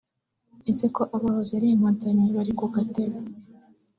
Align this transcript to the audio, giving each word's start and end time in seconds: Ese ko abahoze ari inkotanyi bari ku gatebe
Ese 0.71 0.85
ko 0.95 1.01
abahoze 1.15 1.51
ari 1.57 1.67
inkotanyi 1.73 2.25
bari 2.35 2.51
ku 2.59 2.65
gatebe 2.73 3.17